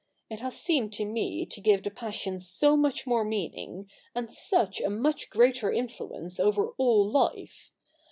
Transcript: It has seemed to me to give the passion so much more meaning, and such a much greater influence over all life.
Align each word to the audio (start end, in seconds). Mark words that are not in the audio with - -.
It 0.31 0.39
has 0.39 0.59
seemed 0.59 0.93
to 0.93 1.05
me 1.05 1.45
to 1.45 1.61
give 1.61 1.83
the 1.83 1.91
passion 1.91 2.39
so 2.39 2.75
much 2.75 3.05
more 3.05 3.23
meaning, 3.23 3.87
and 4.15 4.33
such 4.33 4.81
a 4.81 4.89
much 4.89 5.29
greater 5.29 5.71
influence 5.71 6.39
over 6.39 6.69
all 6.79 7.07
life. 7.07 7.69